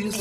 ሰልፊ 0.00 0.18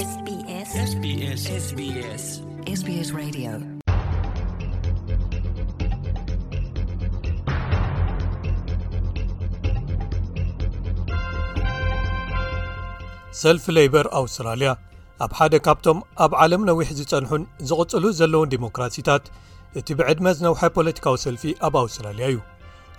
ሌይበር 13.75 14.05
ኣውስትራልያ 14.13 14.73
ኣብ 15.23 15.34
ሓደ 15.38 15.59
ካብቶም 15.66 16.02
ኣብ 16.23 16.34
ዓለም 16.41 16.63
ነዊሕ 16.70 16.89
ዝፀንሑን 16.99 17.45
ዝቕጽሉ 17.70 18.12
ዘለውን 18.21 18.52
ዲሞክራሲታት 18.55 19.23
እቲ 19.81 19.88
ብዕድመ 20.02 20.27
ዝነውሓ 20.39 20.62
ፖለቲካዊ 20.80 21.17
ሰልፊ 21.27 21.45
ኣብ 21.67 21.77
ኣውስትራልያ 21.85 22.27
እዩ 22.34 22.39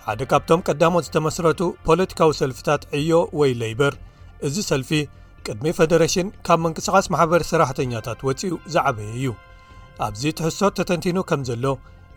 ሓደ 0.09 0.21
ካብቶም 0.33 0.63
ቀዳሞ 0.69 0.93
ዝተመስረቱ 1.07 1.61
ፖለቲካዊ 1.89 2.31
ሰልፊታት 2.41 2.81
ዕዮ 3.01 3.11
ወይ 3.41 3.53
ሌይበር 3.63 3.95
እዚ 4.47 4.55
ሰልፊ 4.71 4.91
ቅድሚ 5.47 5.67
ፌደሬሽን 5.77 6.27
ካብ 6.45 6.59
ምንቅስቓስ 6.63 7.05
ማሕበር 7.13 7.41
ሰራሕተኛታት 7.51 8.19
ወፂኡ 8.27 8.51
ዘዓበየ 8.73 9.11
እዩ 9.19 9.27
ኣብዚ 10.05 10.23
ትሕሶት 10.39 10.73
ተተንቲኑ 10.79 11.17
ከም 11.29 11.41
ዘሎ 11.49 11.65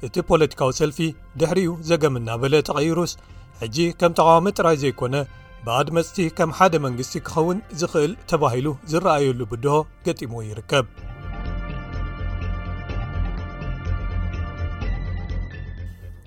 እቲ 0.07 0.15
ፖለቲካዊ 0.31 0.71
ሰልፊ 0.81 0.99
ድሕሪኡ 1.41 1.71
ዘገምናበለ 1.91 2.55
ተቐይሩስ 2.69 3.13
ሕጂ 3.61 3.77
ከም 4.01 4.13
ተቃዋሚ 4.19 4.47
ጥራይ 4.59 4.77
ዘይኮነ 4.83 5.15
ብኣድመፅቲ 5.67 6.17
ከም 6.39 6.51
ሓደ 6.59 6.75
መንግስቲ 6.87 7.15
ክኸውን 7.27 7.59
ዝኽእል 7.81 8.13
ተባሂሉ 8.31 8.69
ዝረኣየሉ 8.93 9.41
ብድሆ 9.53 9.77
ገጢሞዎ 10.07 10.41
ይርከብ 10.49 10.87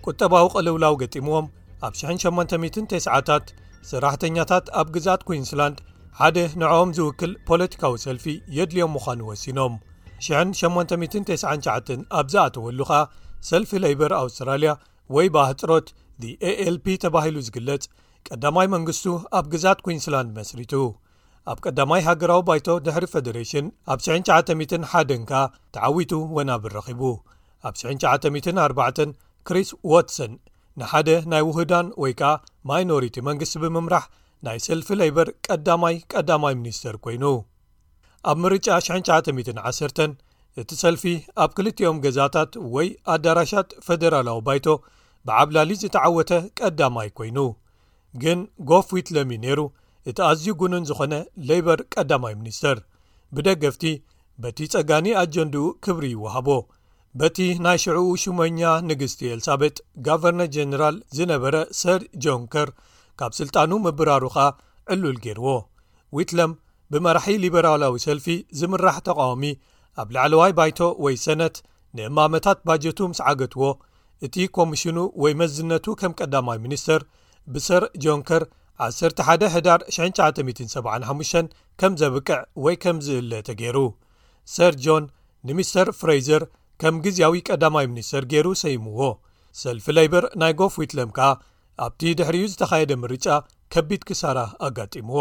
ቁጠባዊ 0.09 0.46
ቅልውላው 0.54 0.96
ገጢሞዎም 1.02 1.46
ኣብ 1.85 1.93
189ታት 2.02 3.48
ሰራሕተኛታት 3.91 4.66
ኣብ 4.80 4.88
ግዛት 4.96 5.21
ኩንስላንድ 5.27 5.77
ሓደ 6.19 6.37
ንዕኦም 6.61 6.90
ዝውክል 6.98 7.31
ፖለቲካዊ 7.48 7.93
ሰልፊ 8.03 8.26
የድልዮም 8.57 8.91
ምዃኑ 8.95 9.17
ወሲኖም 9.29 9.73
899 10.26 12.03
ኣብዝኣተወሉ 12.20 12.79
ኸ 12.90 12.99
ሰልፊ 13.49 13.71
ለበር 13.84 14.12
ኣውስትራልያ 14.20 14.71
ወይ 15.15 15.27
ባህጥሮት 15.35 15.87
h 16.27 16.48
ኤኤልፒ 16.49 16.85
ተባሂሉ 17.05 17.35
ዝግለጽ 17.48 17.84
ቀዳማይ 18.29 18.67
መንግስቱ 18.75 19.05
ኣብ 19.40 19.45
ግዛት 19.53 19.79
ኩንስላንድ 19.87 20.29
መስሪቱ 20.40 20.73
ኣብ 21.53 21.57
ቀዳማይ 21.67 22.01
ሃገራዊ 22.07 22.41
ባይቶ 22.49 22.68
ድሕሪ 22.85 23.05
ፌደሬሽን 23.13 23.68
ኣብ 23.95 23.99
91 24.09 25.15
ከኣ 25.31 25.41
ተዓዊቱ 25.77 26.13
ወናብረኺቡ 26.37 27.01
ኣብ 27.70 27.73
94 27.85 29.01
ክሪስ 29.49 29.71
ዋትሰን 29.93 30.34
ንሓደ 30.79 31.09
ናይ 31.34 31.43
ውህዳን 31.51 31.90
ወይ 32.03 32.13
ከኣ 32.21 32.31
ማይኖሪቲ 32.71 33.18
መንግስቲ 33.29 33.57
ብምምራሕ 33.65 34.05
ናይ 34.46 34.60
ሰልፊ 34.68 34.88
ለይበር 35.01 35.27
ቀዳማይ 35.48 35.96
ቀዳማይ 36.13 36.54
ሚኒስተር 36.62 36.96
ኮይኑ 37.04 37.26
ኣብ 38.29 38.38
ምርጫ 38.43 38.68
991 38.87 40.15
እቲ 40.62 40.70
ሰልፊ 40.82 41.04
ኣብ 41.43 41.52
ክልቲኦም 41.57 41.98
ገዛታት 42.05 42.52
ወይ 42.76 42.87
ኣዳራሻት 43.13 43.70
ፈደራላዊ 43.85 44.40
ባይቶ 44.48 44.68
ብዓብላሊ 45.27 45.70
ዝተዓወተ 45.82 46.32
ቀዳማይ 46.60 47.10
ኰይኑ 47.21 47.40
ግን 48.24 48.40
ጎፍት 48.70 49.07
ለሚ 49.15 49.32
ነይሩ 49.46 49.60
እቲ 50.10 50.18
ኣዝዩ 50.29 50.48
ግንን 50.62 50.84
ዝዀነ 50.90 51.13
ለይበር 51.49 51.80
ቀዳማይ 51.93 52.34
ሚኒስተር 52.41 52.77
ብደገፍቲ 53.35 53.84
በቲ 54.43 54.57
ጸጋኒ 54.74 55.07
ኣጀንዲኡ 55.24 55.65
ክብሪ 55.85 56.05
ይውሃቦ 56.15 56.48
በቲ 57.20 57.37
ናይ 57.65 57.77
ሽዑኡ 57.84 58.07
ሽሞኛ 58.24 58.62
ንግስቲ 58.90 59.20
ኤልሳቤጥ 59.35 59.76
ጋቨርነር 60.05 60.49
ጀነራል 60.55 60.96
ዝነበረ 61.18 61.55
ሰር 61.82 62.02
ጆንከር 62.24 62.70
ካብ 63.20 63.32
ስልጣኑ 63.40 63.71
ምብራሩ 63.85 64.24
ኸኣ 64.35 64.47
ዕሉል 64.94 65.18
ገይርዎ 65.25 65.47
ዊትለም 66.18 66.52
ብመራሒ 66.94 67.28
ሊብራላዊ 67.44 67.94
ሰልፊ 68.06 68.25
ዝምራሕ 68.59 68.97
ተቃውሚ 69.08 69.44
ኣብ 70.02 70.08
ላዕለዋይ 70.16 70.52
ባይቶ 70.58 70.80
ወይ 71.03 71.16
ሰነት 71.25 71.56
ንእማመታት 71.98 72.59
ባጀቱ 72.68 73.00
ምስ 73.12 73.20
ዓገትዎ 73.31 73.64
እቲ 74.25 74.36
ኮሚሽኑ 74.58 74.98
ወይ 75.24 75.34
መዝነቱ 75.42 75.86
ከም 76.02 76.12
ቀዳማይ 76.20 76.58
ሚኒስተር 76.66 77.02
ብሰር 77.54 77.84
ጆንከር 78.04 78.44
11975 78.88 81.52
ከም 81.81 81.92
ዘብቅዕ 82.02 82.40
ወይ 82.66 82.75
ከም 82.84 82.98
ዝእለተ 83.06 83.48
ገይሩ 83.62 83.78
ሰር 84.56 84.74
ጆን 84.86 85.04
ንምስተር 85.48 85.88
ፍሬዘር 86.00 86.44
ከም 86.81 86.94
ግዜያዊ 87.06 87.34
ቀዳማይ 87.50 87.86
ሚኒስተር 87.92 88.24
ገይሩ 88.31 88.48
ሰይምዎ 88.64 89.02
ሰልፊ 89.64 89.86
ለይበር 89.98 90.24
ናይ 90.42 90.52
ጎፍ 90.59 90.74
ዊትለም 90.81 91.09
ከኣ 91.18 91.30
ኣብቲ 91.84 92.02
ድሕርዩ 92.19 92.44
ዝተኻየደ 92.52 92.91
ምርጫ 93.03 93.25
ከቢድ 93.74 94.02
ክሳራ 94.09 94.38
ኣጋጢምዎ 94.68 95.19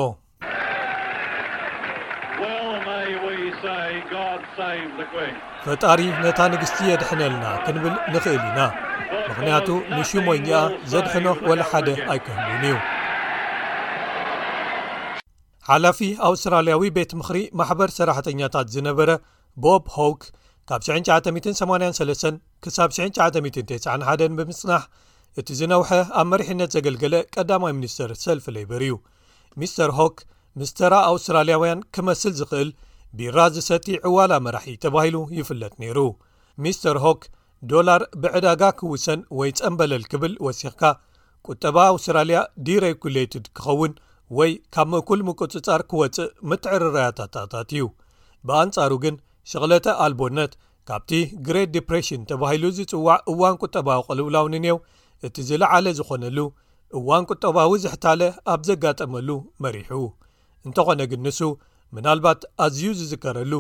ፈጣሪ 5.65 6.01
ነታ 6.25 6.39
ንግስቲ 6.53 6.79
የድሕነልና 6.89 7.45
ክንብል 7.65 7.95
ንኽእል 8.13 8.43
ኢና 8.49 8.61
ምኽንያቱ 9.29 9.69
ንሽሞኝኣ 9.97 10.51
ዘድሕኖ 10.93 11.27
ወላሓደ 11.51 11.89
ኣይክህሉን 12.15 12.53
እዩ 12.67 12.75
ሓላፊ 15.71 15.99
ኣውስትራልያዊ 16.29 16.83
ቤት 16.99 17.13
ምኽሪ 17.21 17.39
ማሕበር 17.61 17.91
ሰራሕተኛታት 17.99 18.67
ዝነበረ 18.75 19.11
ቦብ 19.65 19.85
ሆውክ 19.97 20.23
ካብ 20.71 20.83
983 20.91 22.35
ክሳብ 22.67 22.91
9991 23.01 24.37
ብምፅናሕ 24.41 24.83
እቲ 25.41 25.49
ዝነውሐ 25.59 25.89
ኣብ 26.21 26.27
መሪሕነት 26.33 26.71
ዘገልገለ 26.77 27.15
ቀዳማይ 27.35 27.73
ሚኒስተር 27.79 28.11
ሰልፍ 28.25 28.45
ለይበር 28.57 28.83
እዩ 28.87 28.93
ሚስተር 29.61 29.91
ሆክ 30.01 30.17
ምስተራ 30.61 30.95
ኣውስትራልያውያን 31.13 31.81
ክመስል 31.95 32.33
ዝኽእል 32.41 32.71
ቢራ 33.19 33.39
ዝሰቲ 33.57 33.87
ዕዋላ 34.09 34.33
መራሒ 34.45 34.69
ተባሂሉ 34.85 35.17
ይፍለጥ 35.39 35.73
ነይሩ 35.83 35.99
ሚስተር 36.65 36.99
ሆክ 37.07 37.21
ዶላር 37.73 38.03
ብዕዳጋ 38.23 38.63
ክውሰን 38.81 39.21
ወይ 39.39 39.51
ጸንበለል 39.59 40.05
ክብል 40.13 40.33
ወሲኽካ 40.47 40.83
ቁጠባ 41.49 41.77
ኣውስትራልያ 41.93 42.39
ዲሬግሌትድ 42.67 43.45
ክኸውን 43.57 43.93
ወይ 44.39 44.53
ካብ 44.75 44.89
ምኩል 44.93 45.21
ምቁፅጻር 45.29 45.81
ክወፅእ 45.91 46.33
ምትዕርራያታታት 46.51 47.53
እዩ 47.77 47.85
ብኣንጻሩ 48.49 48.93
ግን 49.05 49.17
ሸቕለተ 49.53 49.87
ኣልቦነት 50.05 50.53
ካብቲ 50.89 51.11
ግሬድ 51.47 51.69
ዲፕሬሽን 51.77 52.23
ተባሂሉ 52.31 52.65
ዝጽዋዕ 52.79 53.19
እዋን 53.33 53.57
ቁጠባ 53.65 53.89
ቐልውላውኒንው 54.07 54.79
እቲ 55.27 55.37
ዝለዓለ 55.49 55.87
ዝዀነሉ 55.99 56.39
እዋን 56.99 57.25
ቁጠባዊ 57.33 57.71
ዘሕታለ 57.85 58.23
ኣብ 58.53 58.61
ዘጋጠመሉ 58.69 59.29
መሪሑ 59.65 59.91
እንተኾነ 60.69 61.01
ግን 61.11 61.23
ንሱ 61.27 61.41
ምናልባት 61.97 62.41
ኣዝዩ 62.65 62.85
ዝዝከረሉ 62.99 63.53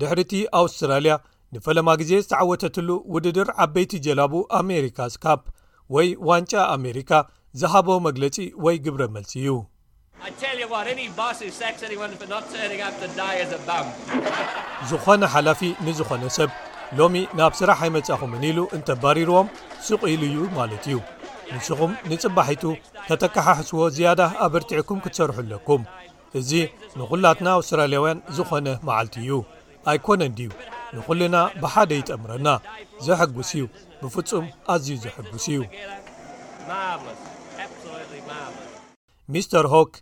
ድሕሪ 0.00 0.20
እቲ 0.26 0.34
ኣውስትራልያ 0.60 1.14
ንፈለማ 1.54 1.88
ግዜ 2.02 2.12
ዝተዓወተትሉ 2.24 2.88
ውድድር 3.14 3.48
ዓበይቲ 3.64 3.92
ጀላቡ 4.06 4.32
ኣሜሪካስ 4.60 5.14
ካፕ 5.24 5.42
ወይ 5.96 6.08
ዋንጫ 6.28 6.52
ኣሜሪካ 6.76 7.10
ዝሃቦ 7.62 7.88
መግለጺ 8.06 8.36
ወይ 8.66 8.78
ግብረ 8.86 9.02
መልሲ 9.16 9.34
እዩ 9.42 9.56
ዝኾነ 14.90 15.24
ሓላፊ 15.34 15.60
ንዝኾነ 15.86 16.22
ሰብ 16.38 16.50
ሎሚ 16.96 17.16
ናብ 17.38 17.52
ስራሕ 17.60 17.78
ኣይመጻኹምን 17.84 18.44
ኢሉ 18.50 18.58
እንተባሪርዎም 18.76 19.48
ስቕ 19.86 20.00
ኢሉ 20.12 20.22
እዩ 20.28 20.38
ማለት 20.58 20.84
እዩ 20.88 20.96
ንስኹም 21.54 21.92
ንጽባሒቱ 22.10 22.62
ተተካሓሕስዎ 23.08 23.80
ዝያዳ 23.96 24.20
ኣብ 24.44 24.54
እርቲዕኩም 24.58 25.02
ክትሰርሑለኩም 25.04 25.82
እዚ 26.40 26.50
ንዅላትና 27.00 27.48
ኣውስትራልያውያን 27.58 28.18
ዝኾነ 28.36 28.66
መዓልቲ 28.88 29.14
እዩ 29.22 29.32
ኣይኮነ 29.92 30.20
እንድዩ 30.30 30.50
ንኹሉና 30.96 31.36
ብሓደ 31.62 31.90
ይጠምረና 32.00 32.48
ዘሐጕስ 33.06 33.50
እዩ 33.56 33.64
ብፍጹም 34.02 34.46
ኣዝዩ 34.74 34.96
ዘሐጉስ 35.04 35.46
እዩ 35.54 35.58
ሚስተር 39.34 39.66
ሆክ 39.74 39.92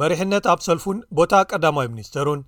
መሪሕነት 0.00 0.44
ኣብ 0.52 0.60
ሰልፉን 0.68 0.98
ቦታ 1.18 1.32
ቀዳማይ 1.50 1.88
ሚኒስተሩን 1.94 2.40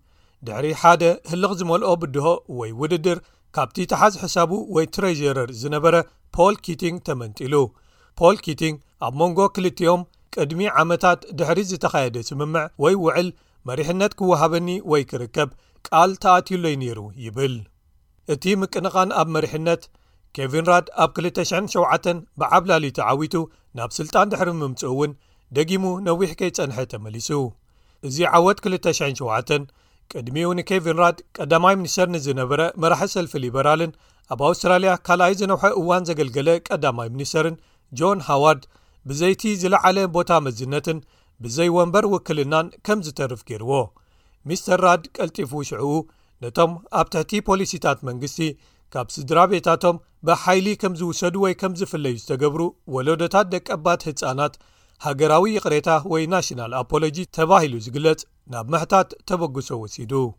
ድሕሪ 0.46 0.66
ሓደ 0.82 1.02
ህልቕ 1.30 1.50
ዝመልኦ 1.60 1.90
ብድሆ 2.02 2.26
ወይ 2.60 2.70
ውድድር 2.80 3.18
ካብቲ 3.56 3.78
ተሓዝ 3.92 4.14
ሕሳቡ 4.24 4.52
ወይ 4.76 4.84
ትረዥረር 4.94 5.50
ዝነበረ 5.62 5.96
ፖል 6.36 6.54
ኪቲንግ 6.66 6.98
ተመንጢሉ 7.08 7.54
ፖል 8.20 8.36
ኪቲንግ 8.46 8.76
ኣብ 9.06 9.14
መንጎ 9.20 9.38
ክልቲኦም 9.56 10.02
ቅድሚ 10.34 10.60
ዓመታት 10.82 11.20
ድሕሪ 11.38 11.60
ዝተኻየደ 11.70 12.16
ስምምዕ 12.28 12.64
ወይ 12.84 12.94
ውዕል 13.04 13.28
መሪሕነት 13.68 14.12
ኪውሃበኒ 14.18 14.68
ወይ 14.92 15.02
ኪርከብ 15.10 15.50
ቃል 15.88 16.10
ተኣትዩሎይ 16.22 16.74
ነይሩ 16.82 17.00
ይብል 17.24 17.54
እቲ 18.34 18.44
ምቅንቓን 18.60 19.10
ኣብ 19.20 19.28
መሪሕነት 19.36 19.82
ኬቪንራድ 20.36 20.86
ኣብ 21.02 21.10
27 21.20 22.08
ብዓብላሊ 22.40 22.84
ተዓዊቱ 22.98 23.34
ናብ 23.78 23.90
ስልጣን 23.98 24.30
ድሕሪ 24.32 24.50
ምምጽኡ 24.60 24.90
እውን 24.94 25.12
ደጊሙ 25.56 25.84
ነዊሕ 26.08 26.30
ከይ 26.40 26.50
ጸንሐ 26.58 26.78
ተመሊሱ 26.92 27.28
እዚ 28.08 28.16
ዓወት 28.36 28.58
27 28.70 29.68
ቅድሚኡ 30.18 30.48
ንኬቪን 30.58 30.98
ራድ 31.02 31.18
ቀዳማይ 31.36 31.74
ሚኒስተር 31.80 32.08
ንዝነበረ 32.14 32.60
መራሒ 32.82 33.04
ሰልፊ 33.16 33.32
ሊበራልን 33.44 33.92
ኣብ 34.34 34.40
ኣውስትራልያ 34.48 34.92
ካልኣይ 35.06 35.34
ዝነውሐ 35.40 35.64
እዋን 35.80 36.06
ዘገልገለ 36.08 36.48
ቀዳማይ 36.68 37.08
ሚኒስተርን 37.14 37.56
ጆን 37.98 38.20
ሃዋርድ 38.28 38.64
ብዘይቲ 39.08 39.42
ዝለዓለ 39.62 39.98
ቦታ 40.16 40.30
መዝነትን 40.46 41.00
ብዘይወንበር 41.42 42.04
ውክልናን 42.12 42.66
ከም 42.86 42.98
ዝተርፍ 43.06 43.42
ገይርዎ 43.48 43.72
ሚስተር 44.50 44.80
ራድ 44.86 45.04
ቀልጢፉ 45.16 45.52
ሽዑኡ 45.70 45.92
ነቶም 46.44 46.72
ኣብ 47.00 47.06
ትሕቲ 47.12 47.32
ፖሊሲታት 47.48 47.98
መንግስቲ 48.08 48.40
ካብ 48.94 49.08
ስድራ 49.16 49.38
ቤታቶም 49.52 49.96
ብሓይሊ 50.26 50.66
ከም 50.82 50.92
ዝውሰዱ 51.00 51.34
ወይ 51.44 51.54
ከም 51.60 51.72
ዝፍለዩ 51.80 52.14
ዝተገብሩ 52.22 52.62
ወለዶታት 52.94 53.46
ደቀባት 53.54 54.00
ህፃናት 54.08 54.54
ሃገራዊ 55.04 55.44
ይቕሬታ 55.56 55.90
ወይ 56.12 56.22
ናሽናል 56.32 56.72
ኣፖሎጂ 56.80 57.16
ተባሂሉ 57.36 57.74
ዝግለጽ 57.86 58.20
ናብ 58.52 58.66
መሕታት 58.72 59.08
ተበግሶ 59.28 59.68
ወሲዱንሕና 59.82 60.30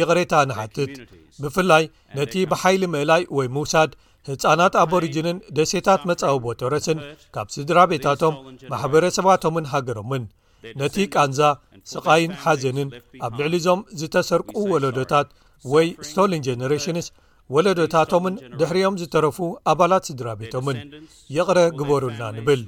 ይቕሬታ 0.00 0.32
ንሓትት 0.50 0.92
ብፍላይ 1.44 1.84
ነቲ 2.18 2.34
ብሓይሊ 2.52 2.82
ምእላይ 2.94 3.24
ወይ 3.38 3.48
ምውሳድ 3.56 3.90
ህፃናት 4.28 4.74
ኣበሪጅንን 4.84 5.36
ደሴታት 5.56 6.02
መጻዊቦ 6.10 6.44
ጦረስን 6.60 7.00
ካብ 7.34 7.48
ስድራ 7.56 7.78
ቤታቶም 7.90 8.36
ማሕበረሰባቶምን 8.72 9.68
ሃገሮምን 9.72 10.24
ነቲ 10.82 10.96
ቃንዛ 11.16 11.40
ስቓይን 11.90 12.32
ሓዘንን 12.44 12.88
ኣብ 13.26 13.34
ልዕሊ 13.40 13.54
ዞም 13.66 13.82
ዝተሰርቁ 14.02 14.52
ወለዶታት 14.74 15.28
ወይ 15.72 15.86
ስቶልን 16.08 16.42
ጀነሬሽንስ 16.46 17.06
ወለዶታቶምን 17.54 18.34
ድሕሪዮም 18.60 18.96
ዝተረፉ 19.00 19.38
ኣባላት 19.72 20.06
ስድራ 20.08 20.28
ቤቶምን 20.40 20.78
የቕረ 21.36 21.58
ግበሩና 21.80 22.22
ንብል 22.36 22.62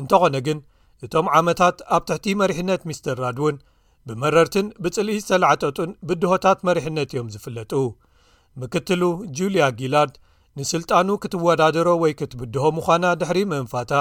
እንተዀነ 0.00 0.36
ግን 0.46 0.58
እቶም 1.06 1.26
ዓመታት 1.38 1.76
ኣብ 1.94 2.02
ትሕቲ 2.08 2.26
መሪሕነት 2.42 2.82
ሚስተር 2.88 3.16
ራድ 3.24 3.38
እውን 3.42 3.56
ብመረርትን 4.08 4.66
ብጽልኢት 4.84 5.24
ዘለዓጠጡን 5.30 5.90
ብድሆታት 6.08 6.58
መሪሕነት 6.68 7.10
እዮም 7.14 7.28
ዚፍለጡ 7.34 7.72
ምክትሉ 8.62 9.02
ጁልያ 9.38 9.66
ጊላርድ 9.80 10.14
ንስልጣኑ 10.58 11.08
ክትወዳደሮ 11.24 11.88
ወይ 12.02 12.12
ክትብድሆ 12.20 12.64
ምዃና 12.78 13.04
ድሕሪ 13.20 13.38
መንፋታ 13.52 13.92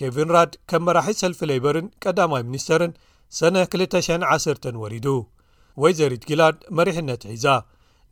ኬቪንራድ 0.00 0.52
ከም 0.70 0.82
መራሒ 0.88 1.08
ሰልፊ 1.22 1.40
ሌበርን 1.50 1.88
ቀዳማይ 2.04 2.42
ሚኒስተርን 2.48 2.92
ሰነ 3.38 3.56
210 3.74 4.74
ወሪዱ 4.82 5.06
ወይዘሪት 5.82 6.24
ጊላርድ 6.30 6.58
መሪሕነት 6.78 7.22
ሒዛ 7.30 7.46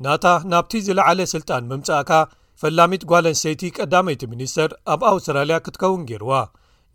ናታ 0.04 0.26
ናብቲ 0.52 0.72
ዝለዓለ 0.86 1.20
ስልጣን 1.34 1.68
ምምጻእካ 1.70 2.10
ፈላሚት 2.62 3.02
ጓለንሰይቲ 3.10 3.62
ቀዳመይቲ 3.78 4.22
ሚኒስተር 4.32 4.70
ኣብ 4.92 5.00
ኣውስትራልያ 5.10 5.56
ክትከውን 5.64 6.02
ጌይርዋ 6.10 6.32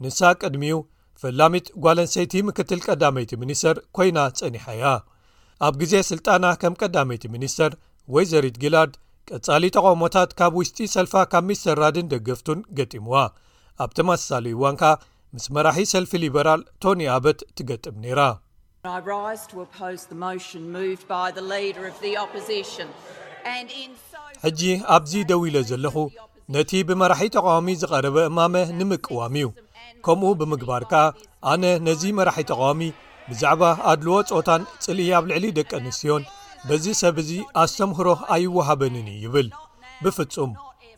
ንሳቅ 0.04 0.36
ቅድሚኡ 0.44 0.78
ፈላሚት 1.22 1.68
ጓለንሰይቲ 1.84 2.34
ምክትል 2.50 2.80
ቀዳመይቲ 2.88 3.32
ሚኒስተር 3.44 3.78
ኰይና 4.02 4.20
ጸኒሐያ 4.40 4.84
ኣብ 5.68 5.76
ግዜ 5.82 5.94
ስልጣና 6.12 6.46
ከም 6.62 6.74
ቀዳመይቲ 6.82 7.24
ሚኒስተር 7.36 7.72
ወይ 8.16 8.26
ዘሪት 8.32 8.58
ጊላርድ 8.64 8.94
ቀጻሊ 9.36 9.64
ተቓሞታት 9.76 10.30
ካብ 10.40 10.54
ውሽጢ 10.60 10.80
ሰልፋ 10.96 11.14
ካብ 11.32 11.44
ሚ 11.50 11.56
ሰራድን 11.64 12.10
ደገፍቱን 12.14 12.60
ገጢምዋ 12.78 13.16
ኣብቲ 13.84 13.98
መሳለዩዋንካ 14.10 14.82
ምስ 15.38 15.48
መራሒ 15.56 15.80
ሰልፊ 15.92 16.12
ሊበራል 16.22 16.62
ቶኒ 16.84 17.00
ኣበት 17.16 17.40
ትገጥም 17.58 17.96
ነይራ 18.04 18.22
ሕጂ 24.46 24.62
ኣብዚ 24.96 25.12
ደው 25.32 25.42
ኢለ 25.50 25.58
ዘለኹ 25.72 25.96
ነቲ 26.56 26.72
ብመራሒ 26.92 27.22
ተቃዋሚ 27.36 27.68
ዝቐረበ 27.82 28.16
እማመ 28.30 28.56
ንምቅዋም 28.78 29.36
እዩ 29.42 29.48
ከምኡ 30.08 30.32
ብምግባር 30.40 30.84
ከ 30.94 31.04
ኣነ 31.52 31.64
ነዚ 31.90 32.04
መራሒ 32.22 32.46
ተቃዋሚ 32.54 32.82
ብዛዕባ 33.30 33.62
ኣድልዎ 33.92 34.18
ጾታን 34.32 34.64
ጽልኢ 34.86 35.08
ኣብ 35.20 35.26
ልዕሊ 35.34 35.46
ደቂ 35.60 35.72
ኣንስትዮን 35.82 36.26
በዚ 36.68 36.86
ሰብ 37.02 37.16
እዙ 37.26 37.32
ኣስተምህሮ 37.66 38.10
ኣይወሃበንን 38.38 39.08
ዩ 39.14 39.18
ይብል 39.28 39.48
ብፍጹም 40.04 40.52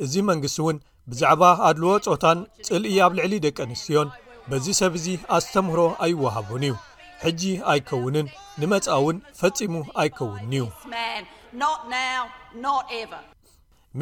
እዚ 0.08 0.14
መንግስቲ 0.32 0.58
ውን 0.70 0.80
ብዛዕባ 1.12 1.44
ኣድልዎ 1.72 1.92
ጾታን 2.10 2.40
ጽልኢ 2.70 2.96
ኣብ 3.08 3.12
ልዕሊ 3.20 3.34
ደቂ 3.48 3.58
ኣንስትዮን 3.70 4.10
በዚ 4.52 4.68
ሰብእዚ 4.82 5.08
ኣስተምህሮ 5.38 5.82
ኣይወሃቡን 6.06 6.64
እዩ 6.68 6.76
ሕጂ 7.24 7.42
ኣይከውንን 7.72 8.28
ንመጻ 8.62 8.86
እውን 9.02 9.18
ፈጺሙ 9.40 9.74
ኣይከውንን 10.02 10.54
እዩ 10.54 10.64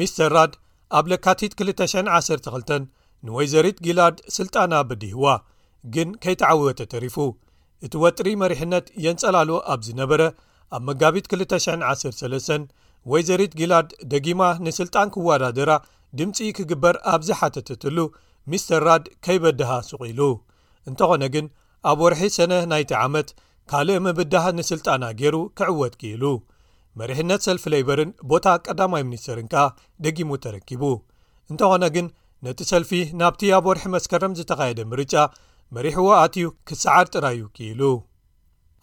ሚስተር 0.00 0.30
ራድ 0.36 0.52
ኣብ 0.98 1.04
ለካቲት 1.12 1.52
212 1.70 2.72
ንወይዘሪት 3.26 3.78
ጊላርድ 3.86 4.18
ስልጣና 4.36 4.74
በዲህዋ 4.90 5.26
ግን 5.96 6.08
ከይተዓወተ 6.22 6.80
ተሪፉ 6.94 7.16
እቲ 7.86 7.92
ወጥሪ 8.04 8.28
መሪሕነት 8.42 8.86
የንጸላሉ 9.04 9.50
ኣብዝነበረ 9.74 10.22
ኣብ 10.76 10.82
መጋቢት 10.88 11.28
2103 11.34 12.68
ወይዘሪት 13.12 13.52
ጊላርድ 13.60 13.90
ደጊማ 14.14 14.42
ንሥልጣን 14.64 15.12
ኪወዳደራ 15.16 15.70
ድምፂ 16.18 16.38
ክግበር 16.56 16.96
ኣብዚ 17.14 17.28
ሓተትትሉ 17.40 17.98
ሚስተር 18.52 18.82
ራድ 18.88 19.04
ከይበድሃ 19.24 19.70
ስቑ 19.88 20.00
ኢሉ 20.12 20.20
እንተኾነ 20.90 21.24
ግን 21.34 21.46
ኣብ 21.90 21.98
ወርሒ 22.04 22.20
ሰነ 22.36 22.52
ናይቲ 22.70 22.92
ዓመት 23.06 23.28
ካልእ 23.70 23.98
ምብድሃ 24.04 24.44
ንስልጣና 24.58 25.04
ገይሩ 25.20 25.36
ክዕወት 25.58 25.94
ክኢሉ 26.00 26.24
መሪሕነት 27.00 27.40
ሰልፊ 27.46 27.64
ለይበርን 27.72 28.10
ቦታ 28.30 28.46
ቀዳማይ 28.66 29.02
ሚኒስተርን 29.08 29.48
ካኣ 29.52 29.66
ደጊሙ 30.04 30.30
ተረኪቡ 30.44 30.82
እንተኾነ 31.50 31.84
ግን 31.96 32.06
ነቲ 32.46 32.60
ሰልፊ 32.72 32.90
ናብቲ 33.20 33.42
ኣብ 33.56 33.66
ወርሒ 33.70 33.84
መስከረም 33.96 34.36
ዝተኻየደ 34.38 34.80
ምርጫ 34.92 35.14
መሪሕዎ 35.76 36.08
ኣትዩ 36.22 36.48
ክሰዓድ 36.68 37.08
ጥራይዩ 37.14 37.42
ክኢሉ 37.56 37.82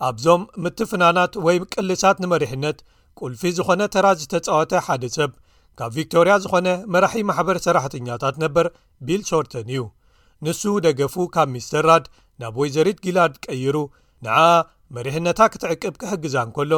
ኣብዞም 0.09 0.41
ምትፍናናት 0.63 1.33
ወይ 1.45 1.57
ቅልሳት 1.73 2.17
ንመሪሕነት 2.23 2.79
ቁልፊ 3.19 3.41
ዝኾነ 3.57 3.81
ተራ 3.95 4.05
ዝተጻወተ 4.21 4.71
ሓደ 4.85 5.03
ሰብ 5.17 5.31
ካብ 5.79 5.91
ቪክቶርያ 5.97 6.33
ዝኾነ 6.43 6.67
መራሒ 6.93 7.21
ማሕበር 7.29 7.57
ሰራሕተኛታት 7.65 8.35
ነበር 8.43 8.65
ቢል 9.07 9.21
ሾርተን 9.29 9.67
እዩ 9.73 9.81
ንሱ 10.45 10.61
ደገፉ 10.85 11.15
ካብ 11.35 11.49
ሚስተር 11.55 11.85
ራድ 11.89 12.05
ናብ 12.41 12.55
ወይ 12.61 12.69
ዘሪት 12.75 12.99
ጊላርድ 13.05 13.35
ቀይሩ 13.45 13.75
ንኣ 14.25 14.37
መሪሕነታ 14.95 15.39
ክትዕቅብ 15.53 15.93
ክሕግዛን 16.01 16.49
ከሎ 16.55 16.73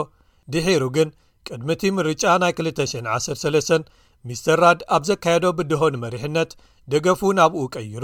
ድሒሩ 0.54 0.84
ግን 0.96 1.10
ቅድሚ 1.48 1.70
እቲ 1.76 1.84
ምርጫ 1.98 2.24
ናይ 2.44 2.52
20103 2.62 3.88
ሚስተር 4.30 4.58
ራድ 4.66 4.80
ኣብ 4.96 5.04
ዘካየዶ 5.10 5.46
ብድሆንመሪሕነት 5.58 6.52
ደገፉ 6.94 7.22
ናብኡ 7.40 7.64
ቀይሩ 7.78 8.04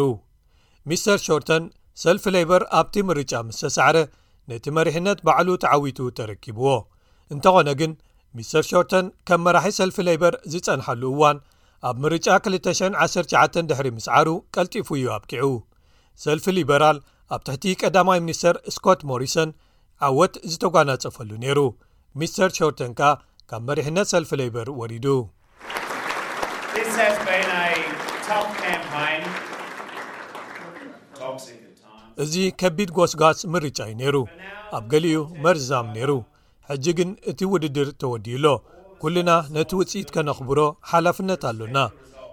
ሚስተር 0.90 1.18
ሾርተን 1.26 1.64
ሰልፊ 2.04 2.24
ለይበር 2.36 2.64
ኣብቲ 2.80 2.96
ምርጫ 3.10 3.32
ምስ 3.48 3.60
ተሳዕረ 3.64 3.98
ነቲ 4.52 4.66
መሪሕነት 4.78 5.20
ባዕሉ 5.28 5.50
ተዓዊቱ 5.64 6.00
ተረኪብዎ 6.20 6.70
እንተኾነ 7.34 7.70
ግን 7.82 7.92
ሚስተር 8.38 8.64
ሾርተን 8.68 9.08
ከም 9.28 9.40
መራሒ 9.46 9.72
ሰልፊ 9.80 9.98
ለይበር 10.06 10.36
ዝጸንሐሉ 10.52 11.02
እዋን 11.14 11.38
ኣብ 11.88 11.96
ምርጫ 12.04 12.28
219 12.48 13.62
ድሕሪ 13.70 13.88
ምስ 13.98 14.06
ዓሩ 14.20 14.28
ቀልጢፉ 14.56 14.88
እዩ 15.00 15.06
ኣብቂዑ 15.18 15.46
ሰልፊ 16.24 16.46
ሊበራል 16.58 16.98
ኣብ 17.36 17.42
ትሕቲ 17.50 17.66
ቀዳማይ 17.82 18.20
ሚኒስተር 18.26 18.56
ስኮት 18.76 19.02
ሞሪሰን 19.12 19.50
ዓወት 20.08 20.34
ዝተጓናጸፈሉ 20.52 21.32
ነይሩ 21.46 21.60
ሚስተር 22.22 22.50
ሾርተን 22.58 22.92
ከኣ 23.02 23.12
ካብ 23.52 23.62
መሪሕነት 23.70 24.08
ሰልፊ 24.14 24.32
ለይበር 24.44 24.68
ወሪዱ 24.80 25.06
እዚ 32.24 32.34
ከቢድ 32.62 32.90
ጓስጓስ 33.00 33.40
ምርጫ 33.54 33.80
እዩ 33.92 33.96
ነይሩ 34.04 34.18
ኣብ 34.78 34.84
ገሊኡ 34.92 35.20
መርዛም 35.44 35.88
ነይሩ 35.96 36.12
ሕጂ 36.72 36.86
ግን 36.98 37.10
እቲ 37.30 37.40
ውድድር 37.54 37.88
ተወዲዩሎ 38.02 38.46
ኩሉና 39.02 39.32
ነቲ 39.56 39.72
ውፅኢት 39.80 40.10
ከነኽብሮ 40.16 40.60
ሓላፍነት 40.92 41.42
ኣሎና 41.50 41.78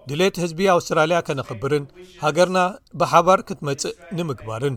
ድሌት 0.08 0.36
ህዝቢ 0.42 0.58
ኣውስትራልያ 0.74 1.18
ከነክብርን 1.26 1.84
ሃገርና 2.24 2.58
ብሓባር 3.00 3.40
ክትመፅእ 3.48 3.96
ንምግባርን 4.18 4.76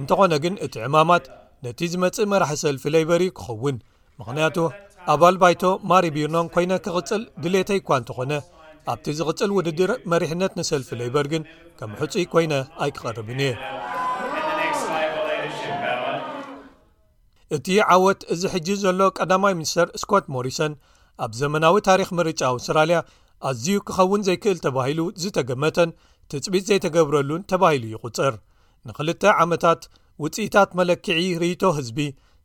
እንተኾነ 0.00 0.32
ግን 0.44 0.54
እቲ 0.66 0.74
ዕማማት 0.88 1.26
ነቲ 1.66 1.80
ዝመፅእ 1.92 2.28
መራሒ 2.32 2.56
ሰልፊ 2.64 2.84
ለይበር 2.94 3.22
ክኸውን 3.38 3.76
ምክንያቱ 4.20 4.56
ኣባል 5.14 5.36
ባይቶ 5.42 5.62
ማሪ 5.90 6.04
ቢርኖን 6.16 6.50
ኮይነ 6.54 6.72
ክቕፅል 6.86 7.22
ድሌተይ 7.44 7.80
እኳ 7.82 7.90
እንተኾነ 8.00 8.32
ኣብቲ 8.92 9.06
ዝቕፅል 9.18 9.50
ውድድር 9.58 9.92
መሪሕነት 10.12 10.52
ንሰልፊ 10.60 10.90
ለይበርግን 11.02 11.44
ከም 11.78 11.92
ሕፁይ 12.02 12.26
ኮይነ 12.34 12.52
ኣይክቐርብን 12.86 13.40
እየ 13.46 13.52
እቲ 17.54 17.66
ዓወት 17.94 18.20
እዚ 18.32 18.42
ሕጅ 18.52 18.68
ዘሎ 18.84 19.00
ቀዳማይ 19.18 19.52
ሚኒስተር 19.58 19.88
ስኮት 20.02 20.24
ሞሪሰን 20.34 20.72
ኣብ 21.24 21.32
ዘመናዊ 21.40 21.74
ታሪክ 21.88 22.08
ምርጫ 22.18 22.40
ኣውስትራልያ 22.54 22.98
ኣዝዩ 23.48 23.76
ክኸውን 23.88 24.24
ዘይክእል 24.28 24.58
ተባሂሉ 24.64 25.00
ዝተገመተን 25.22 25.90
ትፅቢት 26.32 26.64
ዘይተገብረሉን 26.70 27.42
ተባሂሉ 27.52 27.84
ይቝፅር 27.94 28.34
ንክልተ 28.88 29.22
ዓመታት 29.44 29.82
ውፅኢታት 30.24 30.70
መለክዒ 30.78 31.20
ርእቶ 31.42 31.62
ህዝቢ 31.78 31.98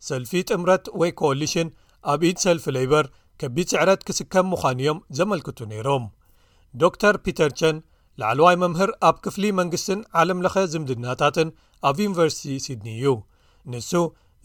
ሰልፊ 0.09 0.31
ጥምረት 0.49 0.85
ወይ 1.01 1.11
ኮኣሊሽን 1.21 1.67
ኣብ 2.11 2.21
ኢድ 2.29 2.37
ሰልፊ 2.45 2.65
ለይበር 2.77 3.05
ከቢድ 3.41 3.67
ስዕረት 3.73 4.01
ክስከብ 4.07 4.45
ምዃን 4.53 4.79
እዮም 4.83 4.97
ዘመልክቱ 5.17 5.57
ነይሮም 5.73 6.03
ዶ 6.81 6.89
ር 7.13 7.15
ፒተርቸን 7.25 7.77
ላዕለዋይ 8.21 8.55
መምህር 8.63 8.91
ኣብ 9.07 9.15
ክፍሊ 9.25 9.43
መንግስትን 9.59 9.99
ዓለም 10.21 10.41
ለኸ 10.45 10.55
ዝምድናታትን 10.73 11.49
ኣብ 11.89 11.97
ዩኒቨርሲቲ 12.07 12.45
ሲድኒ 12.65 12.87
እዩ 13.01 13.07
ንሱ 13.71 13.91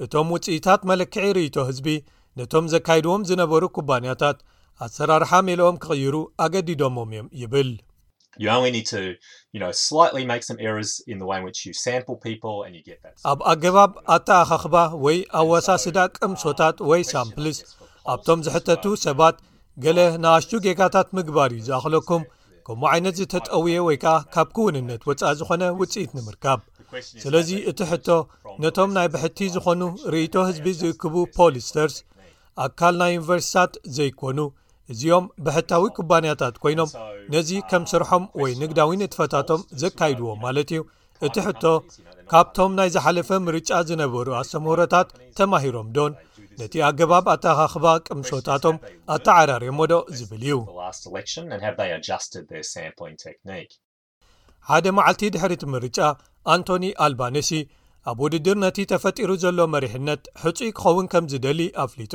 እቶም 0.04 0.28
ውፅኢታት 0.34 0.80
መለክዒ 0.88 1.26
ርእቶ 1.36 1.56
ህዝቢ 1.68 1.88
ነቶም 2.38 2.64
ዘካይድዎም 2.72 3.22
ዝነበሩ 3.28 3.62
ኩባንያታት 3.76 4.38
ኣሰራርሓ 4.84 5.30
ሜልኦም 5.48 5.76
ክቕይሩ 5.82 6.14
ኣገዲዶሞም 6.44 7.12
እዮም 7.16 7.28
ይብል 7.42 7.70
ኣብ 13.32 13.38
ኣገባብ 13.52 13.92
ኣታኣኸኽባ 14.16 14.74
ወይ 15.04 15.18
ኣዋሳስዳ 15.40 15.96
ቅምሶታት 16.18 16.76
ወይ 16.90 17.02
ሳምፕልስ 17.14 17.58
ኣብቶም 18.14 18.40
ዝሕተቱ 18.48 18.84
ሰባት 19.06 19.38
ገለ 19.84 19.98
ንኣሽቱ 20.24 20.50
ጌጋታት 20.66 21.08
ምግባር 21.16 21.50
እዩ 21.56 21.64
ዝኣኽለኩም 21.68 22.22
ከምኡ 22.66 22.86
ዓይነት 22.94 23.14
ዝተጠውየ 23.18 23.82
ወይ 23.88 23.96
ከዓ 24.02 24.14
ካብ 24.34 24.48
ክውንነት 24.56 25.02
ወፃኢ 25.08 25.32
ዝኾነ 25.38 25.62
ውፅኢት 25.80 26.10
ንምርካብ 26.16 26.60
ስለዚ 27.22 27.48
እቲ 27.70 27.78
ሕቶ 27.90 28.08
ነቶም 28.62 28.90
ናይ 28.96 29.06
ብሕቲ 29.14 29.38
ዝኾኑ 29.54 29.82
ርእቶ 30.12 30.34
ህዝቢ 30.48 30.66
ዝርክቡ 30.80 31.14
ፖሊስተርስ 31.36 31.94
ኣካል 32.64 32.94
ናይ 33.02 33.12
ዩኒቨርሲቲታት 33.18 33.72
ዘይኮኑ 33.96 34.38
እዚኦም 34.92 35.24
ብሕታዊ 35.46 35.84
ኩባንያታት 35.98 36.54
ኮይኖም 36.62 36.90
ነዚ 37.34 37.50
ከም 37.70 37.82
ስርሖም 37.92 38.24
ወይ 38.42 38.52
ንግዳዊን 38.62 39.04
እትፈታቶም 39.06 39.62
ዘካይድዎም 39.82 40.40
ማለት 40.46 40.70
እዩ 40.74 40.82
እቲ 41.26 41.36
ሕቶ 41.48 41.64
ካብቶም 42.32 42.72
ናይ 42.78 42.88
ዝሓለፈ 42.94 43.28
ምርጫ 43.48 43.70
ዝነበሩ 43.88 44.28
ኣሰምሮታት 44.40 45.08
ተማሂሮም 45.38 45.88
ዶን 45.98 46.12
ነቲ 46.60 46.74
ኣገባብ 46.88 47.26
ኣተኻኽባ 47.32 47.86
ቅምሶታቶም 48.06 48.76
ኣተዓራርየሞዶ 49.14 49.94
ዚብል 50.18 50.42
እዩ 50.46 50.54
ሓደ 54.68 54.86
መዓልቲ 54.98 55.22
ድሕሪ 55.34 55.52
እቲ 55.58 55.64
ምርጫ 55.72 55.98
ኣንቶኒ 56.52 56.84
ኣልባነሲ 57.04 57.50
ኣብ 58.10 58.18
ውድድር 58.24 58.56
ነቲ 58.64 58.78
ተፈጢሩ 58.92 59.30
ዘሎ 59.44 59.58
መሪሕነት 59.74 60.22
ሕጹይ 60.42 60.70
ኪኸውን 60.78 61.06
ከም 61.12 61.24
ዚደሊ 61.32 61.60
ኣፍሊጡ 61.84 62.14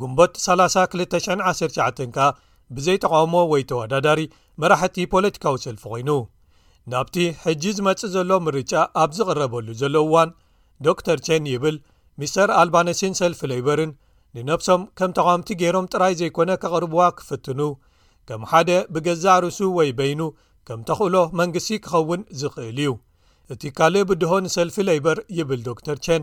ጕንቦት 0.00 0.34
3219 0.46 2.04
ከኣ 2.16 2.26
ብዘይተቓውሞ 2.76 3.34
ወይ 3.52 3.62
ተወዳዳሪ 3.70 4.20
መራሕቲ 4.62 4.96
ፖለቲካዊ 5.14 5.56
ሰልፊ 5.64 5.84
ዀይኑ 5.92 6.10
ናብቲ 6.92 7.16
ሕጂ 7.44 7.64
ዝመጽእ 7.78 8.12
ዘሎ 8.16 8.30
ምርጫ 8.46 8.72
ኣብ 9.02 9.10
ዚቕረበሉ 9.18 9.66
ዘሎ 9.82 9.94
ዋን 10.14 10.30
ዶ 10.84 10.94
ር 11.16 11.18
ቸን 11.26 11.44
ይብል 11.54 11.76
ሚስተር 12.20 12.50
ኣልባነሲን 12.60 13.14
ሰልፊ 13.20 13.40
ለይበርን 13.52 13.92
ንነብሶም 14.36 14.82
ከም 14.98 15.10
ተቓምቲ 15.16 15.48
ገይሮም 15.62 15.88
ጥራይ 15.92 16.14
ዘይኰነ 16.20 16.50
ኬቕርብዋ 16.62 17.00
ክፍትኑ 17.18 17.60
ከም 18.28 18.42
ሓደ 18.50 18.70
ብገዛ 18.94 19.24
ርእሱ 19.44 19.58
ወይ 19.78 19.90
በይኑ 19.98 20.20
ከም 20.68 20.80
ተኽእሎ 20.88 21.16
መንግስቲ 21.40 21.70
ኪኸውን 21.84 22.20
ዝኽእል 22.40 22.78
እዩ 22.84 22.90
እቲ 23.52 23.62
ካል 23.78 23.94
ብድሆ 24.10 24.32
ንሰልፊ 24.44 24.76
ለይበር 24.88 25.18
ይብል 25.38 25.62
ዶ 25.66 25.70
ር 25.96 25.98
ቸን 26.06 26.22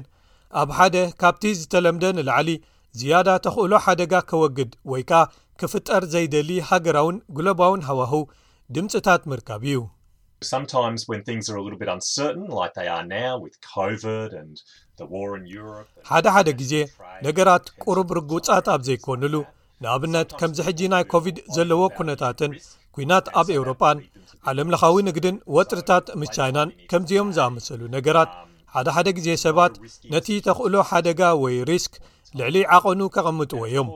ኣብ 0.62 0.70
ሓደ 0.78 0.96
ካብቲ 1.22 1.44
ዝተለምደ 1.62 2.06
ንላዕሊ 2.18 2.50
ዝያዳ 3.00 3.28
ተኽእሎ 3.46 3.74
ሓደጋ 3.86 4.14
ከወግድ 4.32 4.72
ወይ 4.94 5.04
ከኣ 5.12 5.22
ክፍጠር 5.62 6.04
ዘይደሊ 6.16 6.52
ሃገራውን 6.72 7.18
ጉለባውን 7.38 7.86
ሃዋህ 7.90 8.14
ድምፅታት 8.76 9.22
ምርካብ 9.32 9.64
እዩ 9.70 9.78
ሓደ 16.10 16.28
ሓደ 16.36 16.50
ግዜ 16.60 16.74
ነገራት 17.26 17.66
ቁርብ 17.84 18.10
ርጉውፃት 18.18 18.68
ኣብ 18.74 18.82
ዘይኮኑሉ 18.88 19.36
ንኣብነት 19.84 20.30
ከምዚ 20.40 20.58
ሕጂ 20.68 20.80
ናይ 20.94 21.04
ኮቪድ 21.14 21.38
ዘለዎ 21.56 21.82
ኩነታትን 21.98 22.54
ኩናት 22.96 23.26
ኣብ 23.42 23.48
ኤውሮጳን 23.56 23.98
ዓለምለካዊ 24.52 24.96
ንግድን 25.10 25.36
ወፅርታት 25.56 26.06
ምስ 26.22 26.30
ቻይናን 26.38 26.70
ከምዚኦም 26.92 27.30
ዝኣመሰሉ 27.40 27.82
ነገራት 27.98 28.32
ሓደ 28.76 28.88
ሓደ 28.96 29.08
ግዜ 29.20 29.28
ሰባት 29.46 29.74
ነቲ 30.14 30.28
ተኽእሎ 30.48 30.76
ሓደጋ 30.90 31.22
ወይ 31.44 31.56
ሪስክ 31.72 31.94
ልዕሊ 32.40 32.58
ዓቐኑ 32.78 33.00
ከቐምጥዎ 33.14 33.62
እዮም 33.70 33.88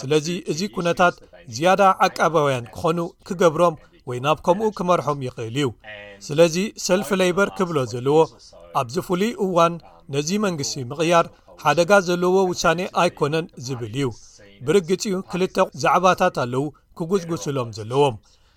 ስለዚ 0.00 0.26
እዚ 0.52 0.60
ኩነታት 0.74 1.14
ዝያዳ 1.54 1.82
ዓቀባብያን 2.06 2.66
ክኾኑ 2.74 2.98
ክገብሮም 3.28 3.76
ወይ 4.10 4.18
ናብ 4.26 4.38
ከምኡ 4.46 4.68
ክመርሖም 4.78 5.18
ይኽእል 5.26 5.56
እዩ 5.60 5.66
ስለዚ 6.26 6.54
ሰልፊ 6.86 7.08
ሌይበር 7.20 7.48
ክብሎ 7.56 7.76
ዘለዎ 7.92 8.18
ኣብዚ 8.80 8.96
ፍሉይ 9.08 9.32
እዋን 9.44 9.74
ነዚ 10.14 10.28
መንግስቲ 10.44 10.72
ምቕያር 10.90 11.26
ሓደጋ 11.64 11.90
ዘለዎ 12.08 12.34
ውሳኔ 12.50 12.80
ኣይኮነን 13.02 13.46
ዝብል 13.66 13.94
እዩ 14.00 14.06
ብርግፂኡ 14.66 15.14
ክልተ 15.30 15.56
ዛዕባታት 15.82 16.36
ኣለው 16.44 16.64
ክጕዝግስሎም 16.98 17.68
ዘለዎም 17.78 18.16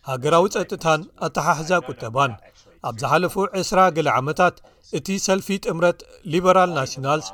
ሃገራዊ 0.10 0.46
ፀጥታን 0.56 1.02
ኣታሓሕዛ 1.26 1.72
ቁጠባን 1.90 2.32
ኣብ 2.90 2.96
ዝሓለፉ 3.02 3.36
20ራ 3.60 3.80
ግሊ 3.98 4.08
ዓመታት 4.20 4.56
እቲ 4.98 5.08
ሰልፊ 5.28 5.48
ጥምረት 5.66 6.00
ሊበራል 6.34 6.72
ናሽናልስ 6.78 7.28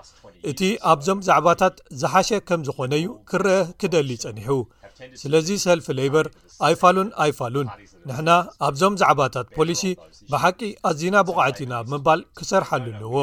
እቲ 0.49 0.61
ኣብዞም 0.91 1.23
ዛዕባታት 1.29 1.75
ዝሓሸ 2.01 2.29
ከም 2.49 2.61
ዝኾነ 2.67 2.91
እዩ 3.01 3.07
ክርአ 3.29 3.55
ክደሊ 3.81 4.09
ጸኒሑ 4.25 4.51
ስለዚ 5.21 5.49
ሰልፊ 5.65 5.85
ሌይበር 5.99 6.27
ኣይፋሉን 6.67 7.09
ኣይፋሉን 7.23 7.67
ንሕና 8.07 8.29
ኣብዞም 8.67 8.93
ዛዕባታት 9.01 9.47
ፖሊሲ 9.55 9.83
ብሓቂ 10.31 10.59
ኣዚና 10.89 11.15
ብቑዕቲና 11.27 11.73
ብ 11.79 11.81
ምባል 11.93 12.19
ክሰርሐሉ 12.35 12.85
ኣልዎ 12.95 13.15